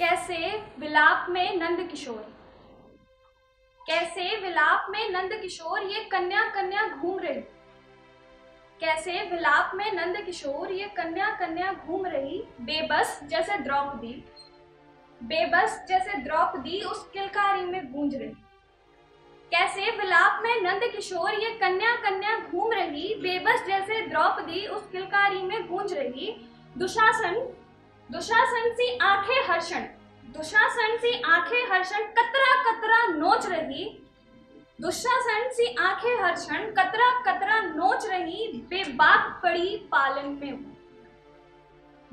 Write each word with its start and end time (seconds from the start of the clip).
कैसे 0.00 0.62
विलाप 0.78 1.26
में 1.30 1.56
नंद 1.56 1.90
किशोर 1.90 2.36
कैसे 3.86 4.40
विलाप 4.40 4.86
में 4.90 5.10
नंद 5.10 5.32
किशोर 5.32 5.82
ये 5.82 6.04
कन्या 6.04 6.44
कन्या 6.50 6.88
घूम 6.88 7.18
रही? 7.18 7.40
कैसे 8.80 9.30
विलाप 9.30 9.72
में 9.74 9.92
नंद 9.92 10.16
किशोर 10.16 10.72
ये 10.72 10.84
कन्या 10.84 11.30
कन्या 11.30 11.72
घूम 11.72 12.06
रही? 12.06 12.42
बेबस 12.60 13.20
जैसे 13.24 13.58
द्रौपदी। 13.58 14.24
बेबस 15.22 15.84
जैसे 15.88 16.18
द्रौपदी 16.18 16.80
उस 16.80 17.10
किलकारी 17.12 17.64
में 17.64 17.92
गूंज 17.92 18.14
रही। 18.14 18.34
कैसे 19.52 19.90
विलाप 19.90 20.42
में 20.42 20.62
नंद 20.62 20.92
किशोर 20.92 21.34
ये 21.34 21.50
कन्या 21.50 21.96
कन्या 21.96 22.38
घूम 22.38 22.72
रही? 22.72 23.14
बेबस 23.14 23.66
जैसे 23.66 24.06
द्रौपदी 24.06 24.66
उस 24.66 24.88
किलकारी 24.92 25.42
में 25.42 25.68
गूंज 25.68 25.92
रही। 25.92 26.48
दुशासन 26.78 27.56
दुशासन 28.10 28.70
सी 28.74 28.98
आँखें 28.98 29.48
हर्षण। 29.48 29.80
दुशासन 30.32 30.96
सी 30.96 31.22
आँखें 31.22 31.70
हर्षण 31.70 32.04
कतरा 32.04 32.72
कतरा 32.72 33.06
नोच 33.06 33.46
रही। 33.46 34.02
दुशासन 34.80 35.48
सी 35.52 35.76
आँखें 35.80 36.22
हर्षण 36.22 36.70
कतरा 36.70 37.10
कतरा 37.22 37.60
नोच 37.60 38.06
रही, 38.06 38.66
बेबाक 38.70 39.40
पड़ी 39.42 39.76
पालन 39.76 40.38
में 40.42 40.52
वो। 40.52 40.76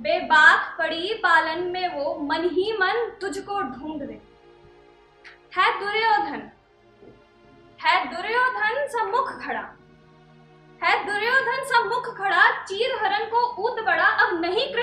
बेबाक 0.02 0.76
पड़ी 0.78 1.14
पालन 1.14 1.64
में 1.64 1.88
वो, 1.88 2.16
मन 2.16 2.50
ही 2.50 2.74
मन 2.74 3.18
तुझको 3.22 3.62
ढूंढ 3.62 4.02
रही। 4.02 4.20
है 5.58 5.80
दुर्योधन 5.80 6.52
है 7.82 8.16
दुर्योधन 8.16 8.88
सम्मुख 8.88 9.32
खड़ा। 9.46 9.74
है 10.84 11.06
दुर्योधन 11.06 11.64
सम्मुख 11.64 12.18
खड़ा 12.18 12.64
चीर 12.64 13.06
हरण 13.06 13.26
को 13.26 13.64
ऊत 13.64 13.84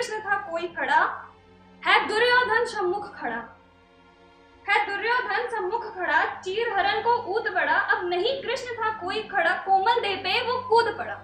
कृष्ण 0.05 0.21
था 0.21 0.51
कोई 0.51 0.69
खड़ा? 0.69 1.27
है 1.87 2.09
दुर्योधन 2.09 2.65
सम्मुख 2.65 3.17
खड़ा? 3.17 3.57
है 4.69 4.87
दुर्योधन 4.87 5.49
सम्मुख 5.49 5.95
खड़ा 5.95 6.25
चीर 6.25 6.73
हरण 6.73 7.03
को 7.03 7.15
ऊत 7.17 7.49
बड़ा 7.49 7.75
अब 7.75 8.09
नहीं 8.09 8.43
कृष्ण 8.43 8.75
था 8.75 9.01
कोई 9.01 9.23
खड़ा, 9.23 9.55
कोमल 9.55 10.01
देह 10.01 10.17
पे 10.17 10.41
वो 10.41 10.69
कूद 10.69 10.99
पड़ा। 10.99 11.15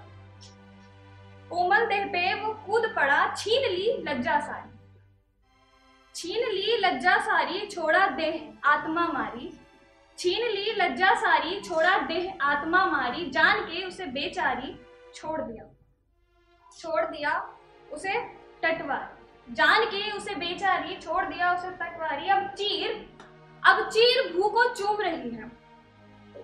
कोमल 1.50 1.86
देह 1.86 2.06
पे 2.06 2.34
वो 2.34 2.52
कूद 2.52 2.92
पड़ा, 2.96 3.34
छीन 3.34 3.62
ली 3.62 4.04
लज्जा 4.08 4.40
सारी। 4.40 4.88
छीन 6.14 6.48
ली 6.48 6.76
लज्जा 6.76 7.18
सारी, 7.18 7.66
छोड़ा 7.66 8.06
देह, 8.06 8.52
आत्मा 8.64 9.06
मारी। 9.06 9.60
छीन 10.18 10.46
ली 10.46 10.72
लज्जा 10.72 11.14
सारी, 11.14 11.60
छोड़ा 11.60 11.98
देह, 11.98 12.38
आत्मा 12.42 12.86
मारी। 12.86 13.30
जान 13.30 13.60
के 13.60 13.86
उसे 13.88 14.06
बेचारी 14.06 14.80
छोड़ 15.14 15.40
दिया। 15.40 15.64
छोड़ 16.78 17.04
दिया, 17.04 17.58
उसे 17.92 18.39
टटवारी 18.62 19.54
जान 19.54 19.84
के 19.84 20.10
उसे 20.10 20.34
बेचारी, 20.34 20.96
छोड़ 20.96 21.24
दिया 21.24 21.52
उसे 21.54 21.70
टटवारी 21.70 22.28
अब 22.28 22.46
चीर 22.48 23.08
अब 23.62 23.88
चीर 23.88 24.32
भू 24.32 24.48
को 24.48 24.64
चूम 24.74 25.00
रही 25.00 25.30
है। 25.30 25.50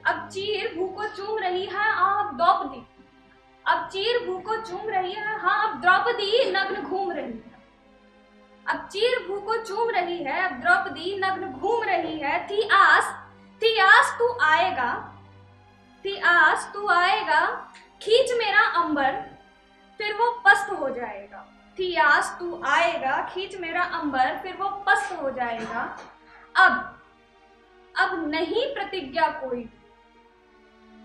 अब 0.06 0.28
चीर 0.28 0.74
भू 0.76 0.86
को 0.88 1.06
चूम 1.08 1.38
रही 1.38 1.64
है 1.66 1.92
अब 1.94 2.36
द्रौपदी। 2.36 2.86
अब 3.64 3.88
चीर 3.88 4.18
भू 4.26 4.38
को 4.38 4.56
चूम 4.62 4.88
रही 4.88 5.12
है 5.12 5.38
हाँ 5.40 5.56
अब 5.68 5.80
द्रौपदी 5.80 6.50
नग्न 6.50 6.82
घूम 6.82 7.12
रही 7.12 7.32
है। 7.32 7.54
अब 8.66 8.88
चीर 8.88 9.18
भू 9.28 9.40
को 9.40 9.56
चूम 9.56 9.90
रही 9.90 10.22
है, 10.24 10.40
अब 10.42 10.60
द्रौपदी 10.60 11.16
नग्न 11.18 11.52
घूम 11.52 11.82
रही 11.82 12.18
है। 12.18 12.46
थी 12.48 12.68
आस 12.72 13.12
थी 13.62 13.76
आस 13.78 14.14
तू 14.18 14.28
आएगा। 14.42 14.92
थी 16.04 16.16
आस 16.20 16.70
तू 16.74 16.88
आएगा। 16.88 17.44
खींच 18.02 18.32
मेरा 18.38 18.62
अंबर, 18.80 19.12
फिर 20.00 20.14
वो 20.14 20.30
पस्त 20.46 20.72
हो 20.72 20.88
जाएगा। 20.90 21.46
थी 21.78 21.96
आस 21.96 22.36
तू 22.38 22.62
आएगा, 22.66 23.30
खींच 23.34 23.56
मेरा 23.56 23.82
अंबर, 23.82 24.38
फिर 24.42 24.56
वो 24.56 24.68
पस्त 24.68 25.22
हो 25.22 25.30
जाएगा। 25.30 25.98
अब 26.56 26.92
अब 27.98 28.28
नहीं 28.28 28.74
प्रतिज्ञा 28.74 29.28
कोई 29.28 29.68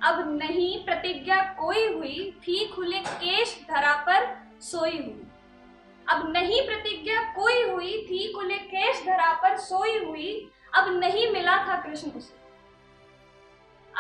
अब 0.04 0.38
नहीं 0.42 0.86
प्रतिज्ञा 0.86 1.44
कोई 1.44 1.94
हुई, 1.94 2.40
थी 2.42 2.72
खुले 2.76 3.00
केश 3.00 3.66
धरा 3.68 3.94
पर 3.94 4.48
सोई 4.62 4.98
हुई। 4.98 5.28
अब 6.10 6.32
नहीं 6.32 6.66
प्रतिज्ञा 6.68 7.22
कोई 7.22 7.70
हुई, 7.70 8.06
थी 8.06 8.34
खुले 8.34 8.58
केश 8.58 9.04
धरा 9.06 9.34
पर 9.34 9.58
सोई 9.58 10.06
हुई। 10.06 10.52
अब 10.74 11.00
नहीं 11.00 11.32
मिला 11.32 11.58
था 11.58 11.82
कृष्ण 11.82 12.12
उसे। 12.12 12.34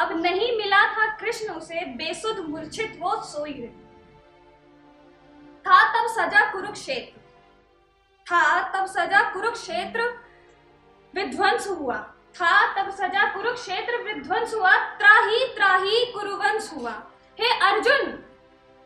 अब 0.01 0.22
नहीं 0.22 0.57
मिला 0.57 0.85
था 0.94 1.17
कृष्ण 1.17 1.53
उसे, 1.53 1.85
बेसुध 1.85 2.40
मूर्छित 2.40 2.97
वो 3.00 3.22
सोई 3.22 3.53
रही। 3.53 3.91
कुरुक्षेत्र। 6.51 7.22
था, 8.22 8.69
तब 8.69 8.85
सजा 8.85 9.34
कुरुक्षेत्र 9.34 10.01
विध्वंस 11.16 11.67
हुआ। 11.67 11.97
था, 12.35 12.73
तब 12.73 12.89
सजा 12.89 13.34
कुरुक्षेत्र 13.34 13.97
विध्वंस 13.97 14.53
हुआ। 14.53 14.78
त्राही 14.78 15.45
त्राही 15.56 16.11
कुरुवंश 16.11 16.72
हुआ। 16.73 16.91
हे 17.40 17.59
अर्जुन 17.59 18.28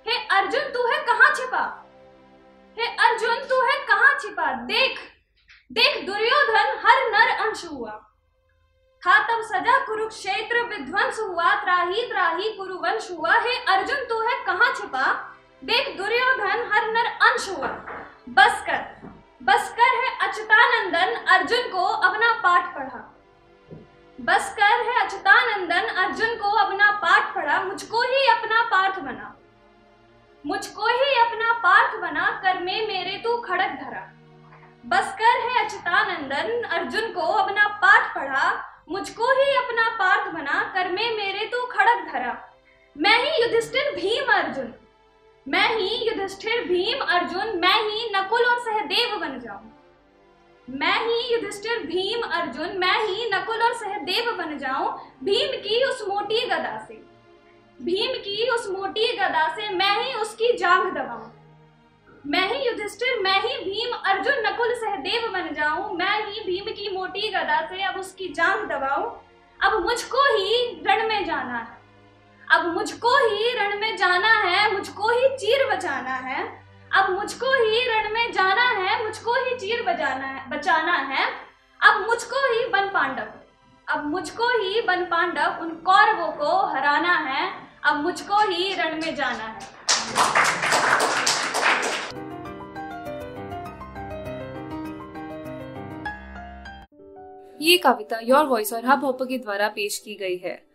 हे 0.08 0.28
अर्जुन, 0.32 0.62
तू 0.62 0.88
है 0.88 1.04
कहाँ 1.04 1.36
छिपा? 1.36 1.86
हे 2.80 2.88
अर्जुन, 2.88 3.36
तू 3.36 3.62
है 3.62 3.88
कहाँ 3.88 4.20
छिपा? 4.20 4.54
देख 4.54 5.00
देख 5.72 6.06
दुर्योधन 6.06 6.82
हर 6.86 7.12
नर 7.12 7.48
अंश 7.48 7.66
हुआ। 7.66 7.92
था, 9.00 9.24
तब 9.28 9.42
सजा 9.42 9.86
कुरुक्षेत्र 9.86 10.62
विध्वंस 10.62 11.20
हुआ। 11.20 11.56
त्राही 11.56 12.08
त्राही 12.08 12.54
कुरुवंश 12.54 13.12
हुआ। 13.12 13.34
हे 13.34 13.66
अर्जुन, 13.66 13.98
तू 13.98 14.22
है 14.22 14.46
कहाँ 14.46 14.74
छिपा? 14.76 15.35
देख 15.66 15.88
दुर्योधन 15.98 16.60
हर 16.72 16.88
नर 16.92 17.06
अंश 17.28 17.48
हुआ। 17.50 17.68
बस 18.30 18.62
कर 18.62 18.82
बस 19.42 19.70
कर 19.70 19.96
है 19.96 20.10
अच्युतानंदन 20.28 21.14
अर्जुन 21.26 21.70
को 21.70 21.86
अपना 21.86 22.32
पाठ 22.34 22.76
पढ़ा। 22.76 23.00
बस 24.20 24.54
कर 24.60 24.84
है 24.90 25.00
अच्युतानंदन 25.06 25.88
अर्जुन 26.04 26.36
को 26.36 26.52
अपना 26.58 26.92
पाठ 26.92 27.34
पढ़ा, 27.36 27.64
मुझको 27.64 28.02
ही 28.02 28.28
अपना 28.28 28.62
पाठ 28.64 29.00
बना। 29.00 29.36
मुझको 30.46 30.88
ही 30.88 31.20
अपना 31.22 31.54
पाठ 31.60 31.96
बना 31.96 32.30
कर 32.44 32.60
में 32.60 32.88
मेरे 32.88 33.18
तू 33.18 33.38
खड़क 33.38 33.76
धरा। 33.82 34.06
बस 34.86 35.14
कर 35.14 35.42
है 35.42 35.66
अच्युतानंदन 35.66 36.64
अर्जुन 36.70 37.12
को 37.12 37.22
अपना 37.22 37.68
पाठ 37.82 38.16
पढ़ा, 38.16 38.48
मुझको 38.90 39.34
ही 39.34 39.56
अपना 39.56 39.90
पार्थ 39.98 40.32
बना 40.32 40.64
कर 40.76 40.92
में 40.92 41.18
मेरे 41.18 41.46
तू 41.46 41.66
खड़क 41.68 42.08
धरा। 42.14 42.38
मैं 42.96 43.18
ही 43.20 43.42
युधिष्ठिर 43.44 43.96
भीम 43.96 44.34
अर्जुन। 44.34 44.74
मैं 45.48 45.78
ही 45.78 46.10
युधिष्ठिर 46.10 46.64
भीम, 46.64 47.00
अर्जुन, 47.00 47.60
मैं 47.60 47.90
ही 47.90 48.12
नकुल 48.16 48.46
और 48.46 48.60
सहदेव 48.60 49.18
बन 49.18 49.40
जाऊँ। 49.40 49.72
मैं 50.70 50.96
ही 51.08 51.34
युधिष्ठिर 51.34 51.80
भीम, 51.80 52.22
अर्जुन, 52.22 52.78
मैं 52.78 53.08
ही 53.08 53.30
नकुल 53.34 53.62
और 53.62 53.74
सहदेव 53.74 54.32
बन 54.32 54.58
जाऊँ 54.58 55.12
भीम 55.24 55.52
की 55.58 55.84
उस 55.84 56.06
मोटी 56.08 56.46
गदा 56.46 56.86
से। 56.88 56.94
भीम 57.82 58.14
की 58.14 58.50
उस 58.50 58.70
मोटी 58.70 59.14
गदा 59.14 59.56
से 59.56 59.70
मैं 59.70 60.04
ही 60.04 60.14
उसकी 60.14 60.58
जांग 60.58 60.92
दबाऊं। 60.92 61.30
मैं 62.26 62.48
ही 62.50 62.68
युधिष्ठिर, 62.68 63.20
मैं 63.20 63.42
ही 63.42 63.58
भीम, 63.58 63.96
अर्जुन, 63.96 64.44
नकुल, 64.48 64.74
सहदेव 64.74 65.32
बन 65.32 65.54
जाऊँ। 65.54 65.96
मैं 65.98 66.26
ही 66.26 66.42
भीम 66.42 66.66
की 66.66 66.90
मोटी 66.98 67.30
गदा 67.30 67.66
से 67.66 67.84
अब 67.84 68.00
उसकी 68.00 68.30
जांग 68.30 68.66
दबाऊं। 68.66 69.12
अब 69.60 69.82
मुझको 69.86 70.38
ही 70.38 70.82
रण 70.88 71.08
में 71.08 71.26
जाना 71.26 71.58
है। 71.58 71.75
अब 72.48 72.66
मुझको 72.74 73.10
ही 73.20 73.52
रण 73.54 73.80
में 73.80 73.96
जाना 73.98 74.32
है, 74.40 74.72
मुझको 74.74 75.10
ही 75.10 75.28
चीर 75.38 75.66
बचाना 75.70 76.16
है। 76.26 76.44
अब 76.92 77.10
मुझको 77.12 77.52
ही 77.54 77.80
रण 77.88 78.12
में 78.14 78.32
जाना 78.32 78.68
है, 78.72 79.04
मुझको 79.04 79.34
ही 79.36 79.56
चीर 79.58 79.82
बजाना 79.84 80.28
है, 80.28 80.50
बचाना 80.50 80.98
है। 81.08 81.26
अब 81.80 82.06
मुझको 82.08 82.42
ही 82.52 82.68
बन 82.70 82.90
पांडव, 82.90 83.32
अब 83.88 84.06
मुझको 84.06 84.50
ही 84.60 84.82
बन 84.82 85.04
पांडव 85.06 85.62
उन 85.62 85.70
कौरवों 85.86 86.32
को 86.34 86.52
हराना 86.68 87.16
है, 87.30 87.50
अब 87.84 88.04
मुझको 88.04 88.40
ही 88.42 88.74
रण 88.74 89.02
में 89.02 89.16
जाना 89.16 89.44
है। 89.44 89.74
ये 97.62 97.78
कविता 97.78 98.20
योर 98.24 98.46
वॉइस 98.46 98.74
और 98.74 98.86
हब 98.86 99.06
हॉपर 99.06 99.26
के 99.26 99.38
द्वारा 99.38 99.68
पेश 99.68 99.98
की 99.98 100.16
गई 100.16 100.38
है। 100.38 100.75